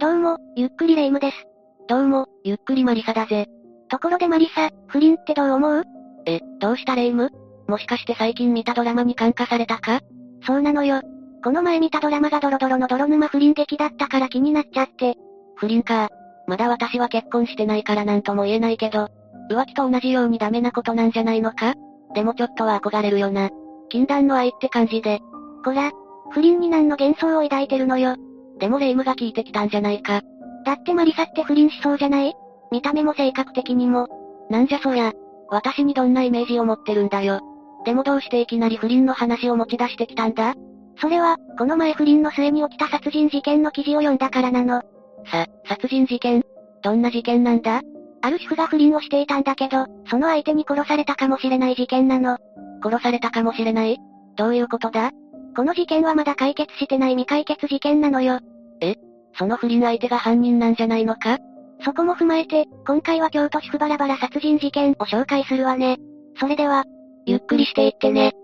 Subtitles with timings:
[0.00, 1.36] どうも、ゆっくりレ夢ムです。
[1.86, 3.48] どうも、ゆっくりマリサだぜ。
[3.90, 5.84] ところでマリサ、不倫ってどう思う？
[6.24, 7.24] え、どうしたレ夢？
[7.24, 7.30] ム
[7.68, 10.00] もしかして最近見たドラマに感化されたか？
[10.46, 11.02] そうなのよ。
[11.44, 15.16] この前見たドラマがドロドロの泥沼不倫劇だったから気になっちゃって。
[15.56, 16.08] 不倫か。
[16.46, 19.08] まだ私は結婚してないからなんとも言えないけど、
[19.50, 21.74] 浮気と同じようにダメなことなんじゃないのか？
[22.14, 23.50] でもちょっとは憧れるよな。
[23.90, 25.20] 禁断の愛って感じで。
[25.62, 25.90] こら、
[26.30, 28.16] 不倫に何の幻想を抱いてるのよ。
[28.60, 30.22] でもレ夢ムが聞いてきたんじゃないか。
[30.64, 32.34] だってマリサって不倫しそうじゃない？
[32.70, 34.06] 見た目も性格的にも。
[34.50, 35.12] なんじゃそりゃ。
[35.48, 37.40] 私にどんなイメージを持ってるんだよ。
[37.84, 40.54] でもどうしていきなり不倫の話を持ち出してきたんだ？
[41.00, 44.82] それは、この前不倫の末に起きた殺人事件の記事を読んだからなの。
[45.32, 46.44] さ、殺人事件？
[46.82, 47.80] どんな事件なんだ？
[48.20, 52.36] ある主婦が不倫をしていたんだけど、その相手に殺されたかもしれない事件なの。
[52.84, 53.98] 殺されたかもしれない？
[54.36, 55.12] どういうことだ？
[55.56, 58.40] この事件はまだ解決してない未解決事件なのよ。
[59.40, 61.38] その不倫相手が犯人なんじゃないのか？
[61.82, 65.96] そこも踏まえて、今回は京都市府バラバラ殺人事件を紹介するわね。
[66.38, 66.84] それでは、
[67.24, 68.34] ゆっくりしていってね。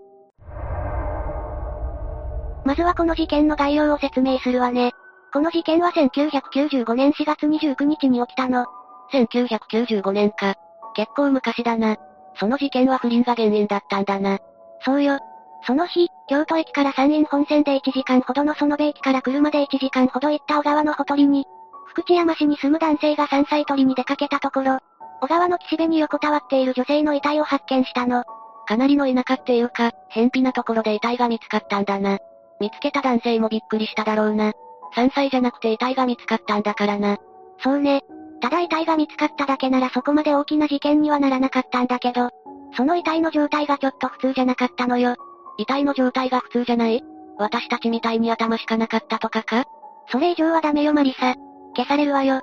[2.65, 4.91] まずはこの事件の概要を説明するわね。
[5.31, 8.65] この事件は1995年4月29日に起きたの。
[9.13, 10.55] 1995年か。
[10.95, 11.97] 結構昔だな。
[12.39, 14.39] その事件は不倫が原因だったんだな。
[14.81, 15.19] そうよ。
[15.63, 21.45] その日、京都駅から山陰本線で1時間ほどの園部駅から車で1時間ほど行った小川のほとりに、
[21.87, 24.79] 福知山市に住む男性が山菜採りに出かけたところ、
[25.21, 28.23] 小川の岸辺に横たわっている女性の遺体を発見したの。
[28.67, 32.19] かなりの田舎っていうか、偏僻なところで遺体が見つかったんだな。
[32.59, 34.53] 見つけた男性もびっくりしただろうな。
[34.95, 37.17] 山菜じゃなくて遺体が見つかったんだからな。
[37.63, 38.03] そうね。
[38.41, 42.29] ただ遺体が見つかっただけならそこまで大きな事件にはならなかったんだけど、
[42.75, 45.15] その遺体の状態がちょっと普通じゃなかったのよ。
[45.57, 47.03] 遺体の状態が普通じゃない？
[47.37, 49.65] 私たちみたいに頭しかなかったとかか？
[50.11, 51.35] それ以上はダメよマリサ。
[51.75, 52.41] 消されるわよ。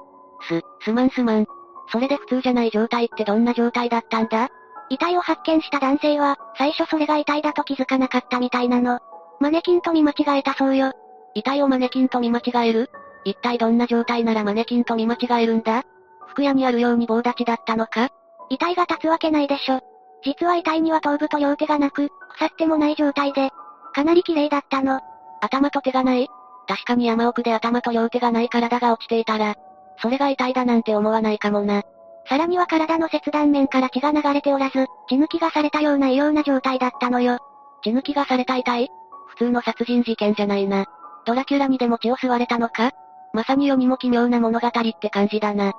[0.49, 1.47] す、すまんすまん。
[1.91, 4.49] それで普通じゃない状態ってどんな状態だったんだ？
[4.91, 9.01] 遺体を発見した男性は、最初それが遺体だと気づかなかったみたいなの。
[9.41, 10.93] マネキンと見間違えたそうよ。
[11.35, 12.91] 遺体をマネキンと見間違える？
[13.25, 15.85] 一体どんな状態ならマネキンと見間違えるんだ？
[16.29, 18.11] 服屋にあるように棒立ちだったのか？
[18.51, 19.81] 遺体が立つわけないでしょ。
[20.25, 23.51] 実は遺体には頭部と両手がなく、腐ってもない状態で、
[23.95, 25.01] かなり綺麗だったの。
[25.41, 26.29] 頭と手がない？
[26.67, 29.55] 確かに山奥で頭と両手がない体が落ちていたら、
[30.01, 31.83] それが遺体だなんて思わないかもな。
[32.27, 37.39] さらには体の切断面から血が流れておらず、血抜きがされたような異様な状態だったのよ。
[37.83, 38.89] 血抜きがされた遺体？
[39.27, 40.87] 普通の殺人事件じゃないな。
[41.27, 42.93] ドラキュラにでも血を吸われたのか？
[43.35, 45.73] まさに世にも奇妙な物語って感じだな。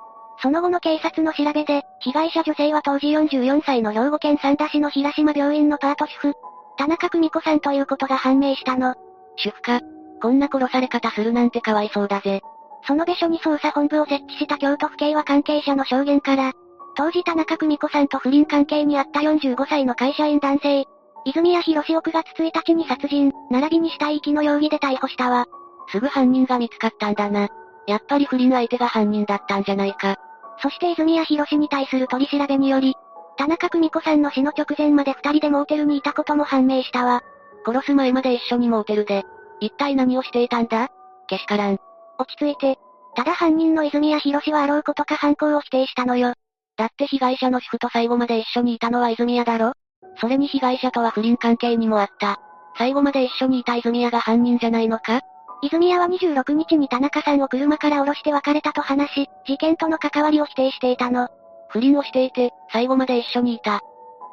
[0.46, 6.34] その後の警察の調べで、被害者女性は当時44歳の兵庫県三田市の平島病院のパート主婦、
[6.78, 8.94] 田中久美子さんということが判明したの。
[9.34, 9.80] 主婦か。
[10.22, 12.42] こんな殺され方するなんてかわいそうだぜ。
[12.86, 16.52] その部署に捜査本部を設置した京都府警は関係者の証言から、
[16.96, 20.84] 当時田中久美子さんと不倫関係にあった45歳の会社員男性、
[21.24, 25.46] 泉谷博士を9月1日に殺人、並びに死体遺棄の容疑で逮捕したわ。
[25.90, 27.48] すぐ犯人が見つかったんだな。
[27.88, 30.16] やっぱり不倫相手が犯人だったんじゃないか。
[30.62, 32.94] そして泉谷博士に対する取り調べにより、
[33.36, 37.22] 田中久美子さんの死の直前まで二人でモーテルにいたことも判明したわ。
[37.66, 39.24] 殺す前まで一緒にモーテルで。
[39.60, 40.88] 一体何をしていたんだ？
[41.26, 41.78] けしからん。
[42.18, 42.78] 落ち着いて。
[43.14, 46.34] ただ犯人の泉谷博士はあろうことか犯行を否定したのよ。
[46.76, 49.72] だって被害者の主婦と最後まで一緒にいたのは泉谷だろ？
[50.20, 52.38] それに被害者とは不倫関係にもあった。
[52.78, 55.20] 最後まで一緒にいた泉谷が犯人じゃないのか？
[55.62, 61.28] 泉谷は26日に田中さんを車から降ろして別れたと話し、事件との関わりを否定していたの。
[61.68, 63.80] 不倫をしていて、最後まで一緒にいた。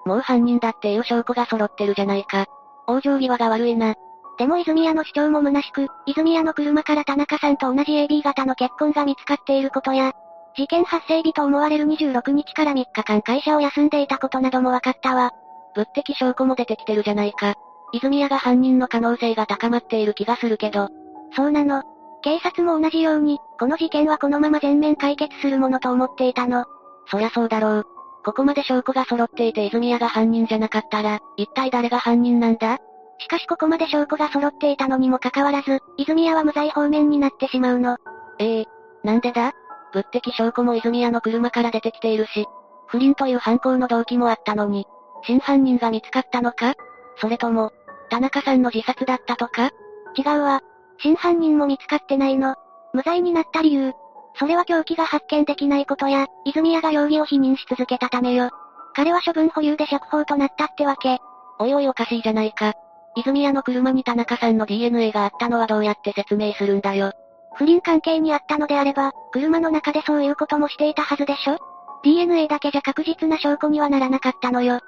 [0.05, 2.45] もう犯人だっていう証拠が揃ってるじゃないか。
[2.87, 3.95] 往生際が悪いな。
[4.37, 10.13] でも泉谷の主張も虚しく、泉谷の車から田中さんと同じ AB 型の血痕が見つかっていることや、
[10.55, 15.31] 事件発生日と思われる26日から3日間会社を休んでいたことなども分かったわ。
[15.75, 17.55] 物的証拠も出てきてるじゃないか。
[17.91, 20.89] 泉谷が犯人の可能性が高まっている気がするけど。
[21.35, 21.83] そうなの。
[22.21, 26.65] 警察も同じように、この事件はこのまま全面解決するものと思っていたの。
[27.07, 27.85] そりゃそうだろう。
[28.23, 32.77] ここまで証拠が揃っていて泉谷が犯人じゃなかったら、一体誰が犯人なんだ？
[33.19, 37.97] しかしここまで証拠が揃っていたのにもかかわらず、泉谷は無罪方面になってしまうの。
[38.39, 38.65] ええ
[39.03, 39.51] なんでだ？
[39.93, 42.47] 物的証拠も泉谷の車から出てきているし、
[42.87, 44.87] 不倫という犯行の動機もあったのに、
[45.23, 46.75] 真犯人が見つかったのか？
[47.17, 47.71] それとも、
[48.09, 49.71] 田中さんの自殺だったとか？
[50.15, 50.61] 違うわ。
[51.03, 52.55] 真犯人も見つかってないの。
[52.93, 53.93] 無罪になった理由。
[54.35, 58.49] それは凶器が発見できないことや、泉谷が容疑を否認し続けたためよ。
[58.95, 61.19] 彼は処分保留で釈放となったってわけ。
[61.59, 62.73] おいおいおかしいじゃないか。
[63.17, 67.11] 泉谷の車に田中さんの DNA があったのはどうやって説明するんだよ。
[67.55, 71.57] 不倫関係にあったのであれば、車の中でそういうこともしていたはずでしょ
[72.03, 74.79] ?DNA だけじゃ確実な証拠にはならなかったのよ。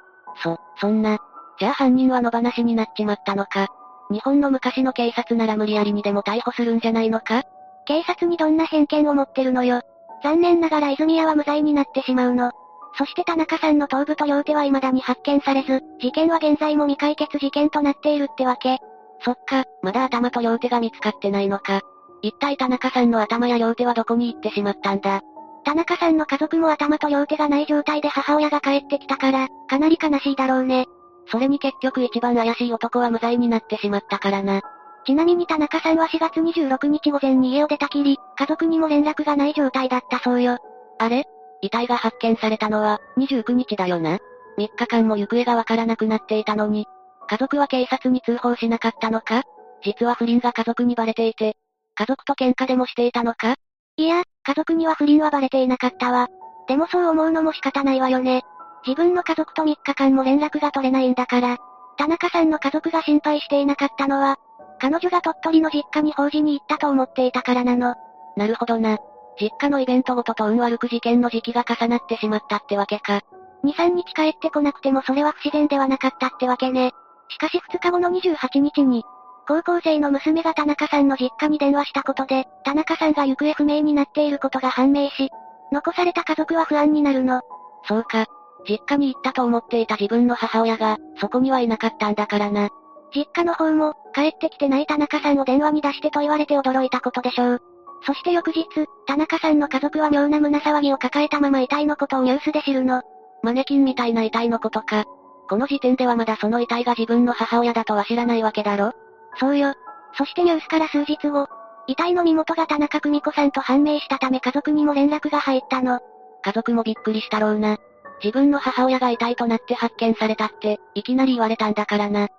[0.41, 1.19] そ、そんな。
[1.59, 3.67] じゃあ犯人は野放しになっちまったのか。
[4.11, 7.43] 日本の昔の警察なら無理やりにでも逮捕するんじゃないのか？
[7.85, 9.81] 警察にどんな偏見を持ってるのよ。
[10.23, 12.51] 残念ながら泉谷は無罪になってしまうの。
[12.97, 18.79] そして田中さんの頭部と両手は未だに発見されず、事件は現在も未解決事件となっているってわけ。
[19.23, 21.81] そっか、まだ頭と両手が見つかってないのか。
[22.21, 25.21] 一体田中さんの頭や両手はどこに行ってしまったんだ？
[25.65, 30.85] 田中さんの家族も頭と両手がない状態で母親が帰ってきたから、かなり悲しいだろうね。
[31.27, 34.61] それに結局一番怪しい男は無罪になってしまったからな。
[35.05, 40.57] ちなみに田中さんは4月26日午前に家を出たきり、家族にも連絡がない状態だったそうよ。
[40.97, 41.25] あれ？
[41.61, 44.19] 遺体が発見されたのは、29日だよな。
[44.57, 46.85] 3日間も行方がわからなくなっていたのに、
[47.27, 49.43] 家族は警察に通報しなかったのか？
[49.83, 51.55] 実は不倫が家族にバレていて、
[51.95, 53.55] 家族と喧嘩でもしていたのか？
[53.97, 56.27] いや、家族には不倫はバレていなかったわ。
[56.67, 58.43] でもそう思うのも仕方ないわよね。
[58.85, 61.57] 自分の家族と3日間も連絡が取れないんだから。
[61.97, 64.37] 田中さんの家族が心配していなかったのは、
[64.79, 67.95] 彼女が鳥取の実家に法事に行ったと思っていたからなの。
[68.35, 68.97] なるほどな。
[69.39, 73.21] 実家のイベントごとと運悪く事件の時期が重なってしまったってわけか。
[73.63, 76.91] 2、3日帰ってこなくてもそれは不自然ではなかったってわけね。
[77.29, 79.03] しかし2日後の28日に、
[79.47, 85.29] 高校生の娘が田中さんの実家に電話したことで、田中さんが行方不明になっていることが判明し、
[85.71, 87.41] 残された家族は不安になるの。
[87.87, 88.25] そうか。
[88.67, 92.69] 実家に行ったと思っていた自分の母親が、そこにはいなかったんだからな。
[93.13, 97.61] 実家の方も、帰ってきてない田中さんを電話に出してと言われて驚いたことでしょう。
[98.05, 98.65] そして翌日、
[99.07, 103.01] 田中さんの家族は妙な胸騒ぎを抱えたまま遺体のことをニュースで知るの。
[103.41, 105.05] マネキンみたいな遺体のことか。
[105.49, 108.93] この時点ではまだその遺体が自分の母親だとは知らないわけだろ
[109.39, 109.73] そうよ。
[110.17, 111.47] そしてニュースから数日後、
[111.87, 115.99] 遺体の身元が田中久美子さんと判明したため家族にも連絡が入ったの。
[116.43, 117.77] 家族もびっくりしたろうな。
[118.23, 122.29] 自分の母親が遺体となって発見されたって、いきなり言われたんだからな。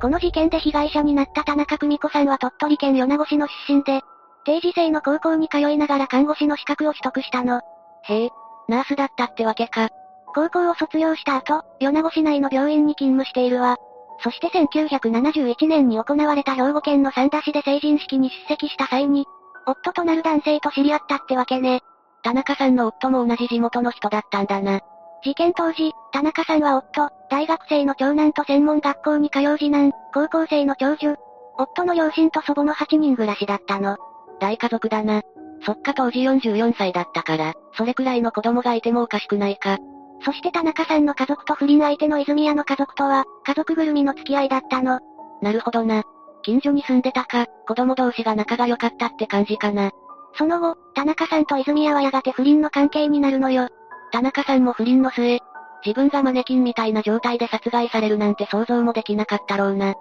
[0.00, 4.02] この事件で被害者になった田中久美子さんは鳥取県米子市の出身で、
[4.44, 7.60] 定時制の高校に通いながら看護師の資格を取得したの。
[8.04, 8.30] へえ、
[8.68, 9.90] ナースだったってわけか。
[10.34, 13.76] 高校を卒業した後、米子市内の病院に勤務しているわ。
[14.24, 19.26] そして1971年に行われた兵庫県の三田市で成人式に出席した際に、
[19.66, 21.82] 夫となる男性と知り合ったってわけね。
[22.22, 24.80] 田中さんの夫も同じ地元の人だったんだな。
[25.24, 31.16] 事件当時、田中さんは夫、大学生の長男と専門学校に通う次男、高校生の長女、
[31.56, 33.96] 夫の両親と祖母の8人暮らしだったの。
[34.40, 35.22] 大家族だな。
[35.64, 39.78] そっか当時44歳だったから、それくらいの子供がいてもおかしくないか。
[40.24, 45.00] そして田中さんの家族と不倫相手の泉谷の家族とは、家族ぐるみの付き合いだったの。
[45.40, 46.02] なるほどな。
[46.42, 49.90] 近所に住んでたか、子供同士が仲が良かったって感じかな。
[50.34, 53.68] その後、田中さんと泉谷はやがて不倫の関係になるのよ。
[54.12, 55.40] 田中さんも不倫の末、
[55.84, 59.94] 自分がマネキンみたいな状態で殺害されるなんて想像もできなかったろうな。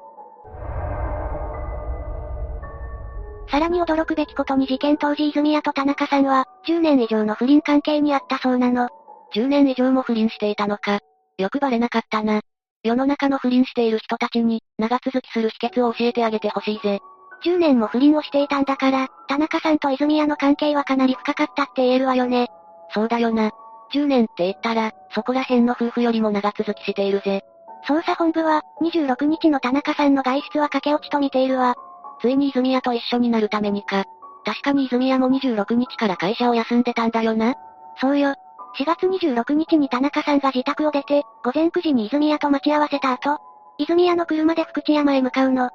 [3.50, 8.88] さらに驚くべきことに事件当時泉谷と田中さんは、10年以上の不倫関係にあったそうなの。
[9.34, 11.00] 10年以上も不倫していたのか。
[11.38, 12.42] よくバレなかったな。
[12.84, 17.00] 世の中の不倫している人たちに、長続きする秘訣を教えてあげてほしいぜ。
[17.44, 22.50] 10年も不倫をしていたんだから、田中さんと泉谷の関係はかなり深かったって言えるわよね。
[22.94, 23.52] そうだよな。
[23.94, 27.44] 10年って言ったら、そこら辺の夫婦よりも長続きしているぜ。
[27.88, 31.76] 捜査本部は、26日の田中さんの外出は駆け落ちと見ているわ。
[32.22, 34.06] ついに泉谷と一緒になるためにか。
[34.46, 37.56] 確かに泉谷も26日から会社を休んでたんだよな。
[38.00, 38.36] そうよ。
[38.80, 43.40] 4月26日に田中さんが自宅を出て、午前9時に泉谷と待ち合わせた後、
[43.78, 45.70] 泉谷の車で福知山へ向かうの。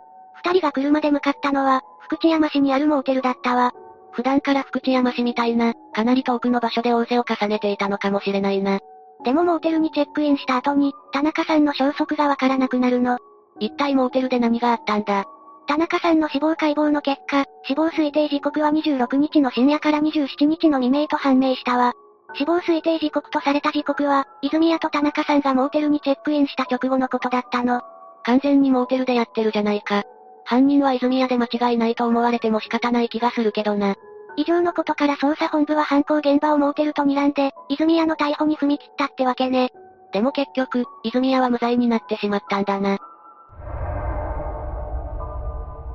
[0.47, 3.73] 二人が車で向かったのは、福知山市にあるモーテルだったわ。
[4.13, 8.79] 普段から福知山市みたいな、かなり遠くの場所で仰せを重ねていたのかもしれないな。
[9.25, 13.19] でもモーテルにチェックインした後に、田中さんの消息がわからなくなるの。
[13.59, 15.25] 一体モーテルで何があったんだ？
[15.67, 21.93] 田中さんの死亡解剖の結果、死亡推定時刻は26日の深夜から27日の未明と判明したわ。
[22.35, 27.81] 死亡推定時刻とされた時刻は、泉谷と田中さんがモーテルにチェックインした直後のことだったの。
[28.23, 30.05] 完全にモーテルでやってるじゃないか。
[30.47, 33.97] 犯人は泉谷で間違いないと思われても仕方ない気がするけどな。
[34.37, 39.73] 以上のことから捜査本部は犯行現場をモーテルと睨んで、泉谷の逮捕に踏み切ったってわけね。
[40.13, 42.99] でも結局、泉谷は無罪になってしまったんだな。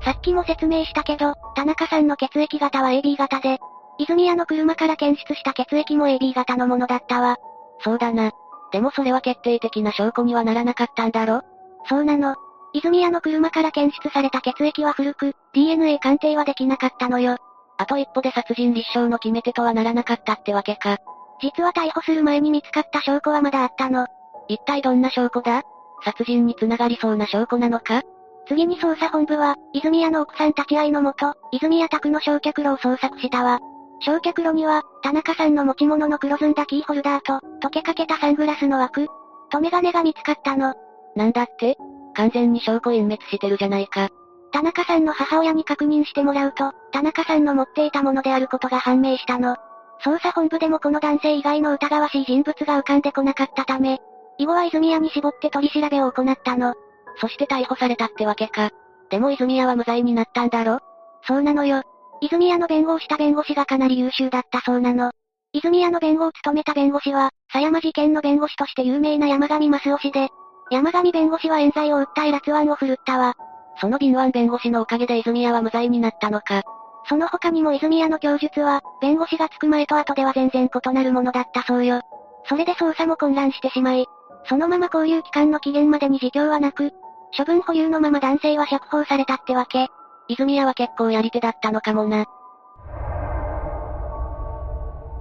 [0.04, 3.60] さっきも説明したけど、田中さんの血液型は AB 型で、
[4.00, 7.38] 泉谷の車から検出した血液も AB 型のものだったわ。
[7.84, 8.32] そうだな。
[8.72, 11.44] でもそれは決定的な証拠にはならなかったんだろ？
[11.86, 12.36] そうなの。
[12.74, 17.38] 泉谷の車から検出された血液は古く、DNA 鑑定はできなかったのよ。
[17.78, 20.98] あと一歩で殺人立証の決め手とはならなかったってわけか。
[21.42, 24.08] 実は逮捕する前に見つかった証拠はまだあったの。
[24.48, 25.64] 一体どんな証拠だ？
[26.04, 28.04] 殺人に繋がりそうな証拠なのか？
[28.48, 33.60] 次に捜査本部は、泉谷の奥さん立ち会いのもと、泉谷宅の焼却炉を捜索したわ。
[34.00, 39.08] 焼却炉には、田中さんの持ち物の黒ずんだキーホルダーと、溶けかけたサングラスの枠、
[39.52, 40.74] 留め金が見つかったの。
[41.16, 41.78] なんだって？
[42.16, 44.10] 完全に証拠隠滅してるじゃないか。
[44.52, 49.56] 田中さんの母親に確認してもらうと、田中さんの持っていたものであることが判明したの。
[50.04, 54.00] 捜査本部でもこの男性以外の疑わしい人物が浮かんでこなかったため、
[54.38, 56.74] 以後は泉谷に絞って取り調べを行ったの。
[57.20, 58.72] そして逮捕されたってわけか。
[59.10, 60.80] でも泉谷は無罪になったんだろ？
[61.28, 61.84] そうなのよ。
[62.22, 65.12] 泉谷の弁護をした弁護士がかなり優秀だったそうなの。
[65.54, 70.30] 泉谷の弁護を務めた弁護士は、狭山事件の弁護士として有名な山上正夫氏で、
[70.72, 73.34] 山上弁護士は冤罪を訴え辣腕を振るったわ。
[73.80, 76.64] その敏腕弁護士のおかげで泉谷は無罪になったのか。
[77.10, 82.02] その他にも泉谷の供述は、弁護士がつく前と後では全然異なるものだったそうよ。
[82.46, 84.06] それで捜査も混乱してしまい、
[84.46, 86.92] そのまま交留期間の期限までに自供はなく、
[87.38, 89.88] 処分保留のまま男性は釈放されたってわけ。
[90.30, 92.26] 泉谷は結構やり手だったのかもな。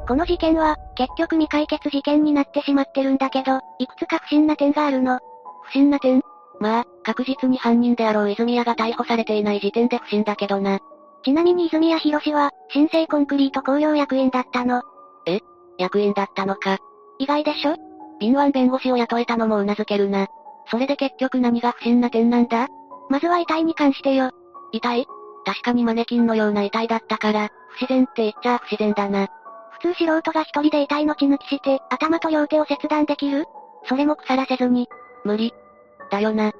[0.07, 5.19] この事件は、結局未解決事件になってしまってるんだけど、いくつか不審な点があるの。
[5.71, 6.21] 不審な点
[6.59, 10.81] まあ、確実に犯人であろう泉谷が逮捕されていない時点で不審だけどな。
[11.25, 14.83] ちなみに泉谷博士は、新生コンクリート工業役員だったの。
[15.27, 15.41] え？
[15.79, 16.79] 役員だったのか。
[17.19, 17.77] 意外でしょ？
[18.19, 20.27] 敏腕弁護士を雇えたのも頷けるな。
[20.71, 22.69] それで結局何が不審な点なんだ？
[23.09, 24.31] まずは遺体に関してよ。
[24.73, 25.07] 遺体？
[25.47, 29.29] 確かにマネキンのような遺体だったから、不自然って言っちゃ不自然だな。
[29.81, 33.47] 普通素人が一人で遺体の血抜きして、頭と両手を切断できる？
[33.85, 34.89] それも腐らせずに。
[35.25, 35.55] 無理。
[36.11, 36.53] だよな。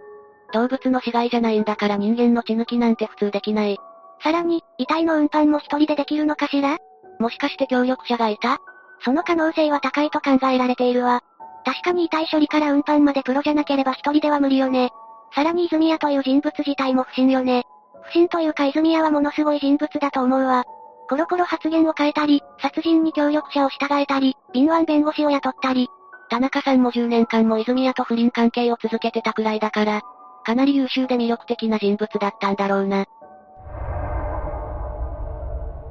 [0.53, 3.79] 動物の死骸じゃないんだから人間の血抜きなんて普通できない。
[4.23, 6.79] さらに、遺体の運搬も一人でできるのかしら？
[7.19, 8.59] もしかして協力者がいた？
[9.05, 11.23] その可能性は高いと考えられているわ。
[11.65, 14.91] 確かに遺体処理から運搬までプロじゃなければ一人では無理よね。
[15.35, 17.65] さらに泉谷という人物自体も不審よね。
[18.03, 20.65] 不審というか泉谷はものすごい人物だと思うわ。
[21.09, 25.89] コロコロ発言を変えたり、殺人に協力者を従えたり、敏腕弁護士を雇ったり。
[26.31, 30.03] 田中さんも10年間も泉谷と不倫関係を続けてたくらいだから、
[30.45, 33.05] かなり優秀で魅力的な人物だったんだろうな。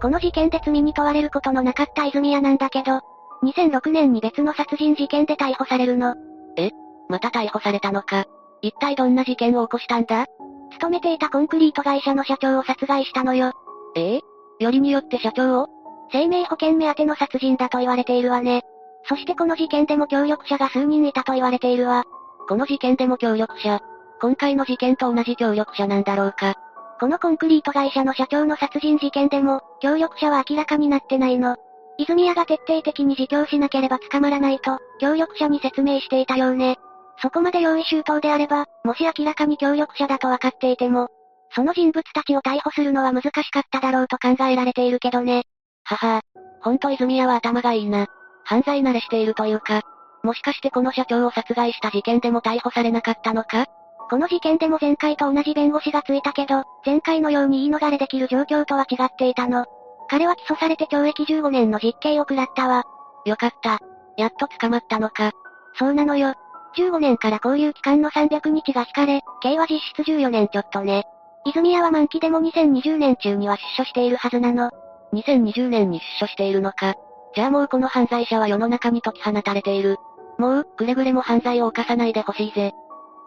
[0.01, 3.01] この事件で罪に問われることのなかった泉谷なんだけど、
[3.43, 6.15] 2006年に別の殺人事件で逮捕されるの。
[6.55, 6.71] え？
[7.09, 8.25] また逮捕されたのか？
[8.61, 10.25] 一体どんな事件を起こしたんだ？
[10.71, 13.51] 勤めていたコンクリート会社の社長を殺害したのよ。
[13.97, 14.21] ええ？
[14.59, 15.67] よりによって社長を？
[16.13, 18.63] 生命保険目当ての殺人だと言われているわね。
[19.05, 22.03] そしてこの事件でも協力者が数人いたと言われているわ。
[22.47, 23.79] この事件でも協力者。
[24.21, 26.55] 今回の事件と同じ協力者なんだろうか。
[26.99, 31.55] このコンクリート会社の社長の殺人事件でも、協力者は明らかになってないの。
[31.97, 36.77] 泉谷が徹底的に自供しなければ捕まらないと、協力者に説明していたようね。
[37.21, 41.07] そこまで用意周到であれば、もし明らかに協力者だと分かっていても、
[41.55, 45.43] その人物たちを逮捕するのは難しかっただろうと考えられているけどね。
[45.83, 46.21] はは
[46.61, 48.07] ほんと泉谷は頭がいいな。
[48.49, 49.83] 犯罪慣れしているというか、
[50.23, 53.67] もしかしてこの社長を殺害した事件でも逮捕されなかったのか？
[54.09, 59.67] この事件でも前回と同じ弁護士がついたけど、前回のように言い逃れできる状況とは違っていたの。
[60.09, 62.85] 彼は起訴されて懲役15年の実刑を食らったわ。
[63.25, 63.77] よかった。
[64.17, 65.31] やっと捕まったのか。
[65.77, 66.33] そうなのよ。
[66.75, 71.03] 15年から交留期間の300日が引かれ、刑は実質14年ちょっとね。
[71.45, 74.71] 泉谷は満期でも2020年中には出所しているはずなの。
[75.13, 76.95] 2020年に出所しているのか。
[77.35, 79.97] じゃあもうこの犯罪者は世の中に解き放たれている。
[80.37, 82.73] もう、くれぐれも犯罪を犯さないでほしいぜ。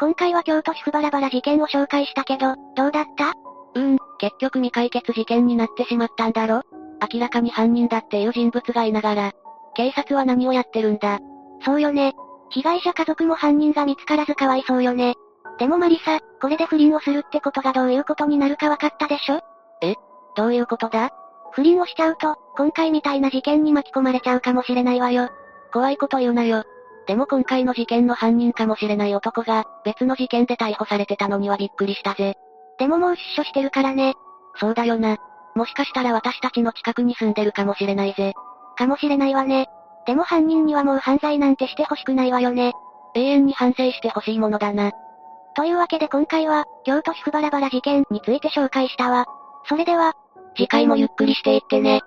[0.00, 3.30] 今回は京都市府バラバラ事件を紹介したけど、どうだった？
[3.74, 6.62] うーん、結局未解決事件になってしまったんだろ？
[7.12, 9.32] 明らかに犯人だっていう人物がいながら、
[9.74, 11.20] 警察は何をやってるんだ？
[11.64, 12.14] そうよね。
[12.50, 15.14] 被害者家族も犯人が見つからずかわいそうよね。
[15.58, 19.40] でもマリサ、これで不倫をするってことがどういうことになるか分かったでしょ？
[19.82, 19.94] え？
[20.34, 21.10] どういうことだ？
[21.52, 25.30] 不倫をしちゃうと、今回みたいな事件に巻き込まれちゃうかもしれないわよ。
[25.72, 26.64] 怖いこと言うなよ。
[27.06, 32.36] でも今回の事件の犯人かもしれない男が、別の事件で逮捕されてたのにはびっくりしたぜ。
[32.78, 34.14] でももう出所してるからね。
[34.56, 35.16] そうだよな。
[35.54, 38.34] もしかしたら私たちの近くに住んでるかもしれないぜ。
[38.76, 39.68] かもしれないわね。
[40.06, 42.72] でも犯人にはもう犯罪なんてしてほしくないわよね。
[43.14, 44.92] 永遠に反省してほしいものだな。
[45.54, 49.26] というわけで今回は、京都市府バラバラ事件について紹介したわ。
[49.68, 50.14] それでは、
[50.56, 52.00] 次回もゆっくりしていってね。